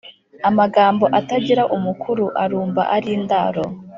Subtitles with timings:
[0.49, 3.65] Amagambo atagira umukuru arumba ari indaro